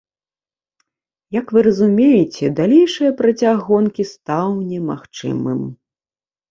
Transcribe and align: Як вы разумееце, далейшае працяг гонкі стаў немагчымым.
Як 1.39 1.45
вы 1.57 1.63
разумееце, 1.67 2.45
далейшае 2.63 3.11
працяг 3.21 3.55
гонкі 3.69 4.03
стаў 4.15 4.47
немагчымым. 4.75 5.61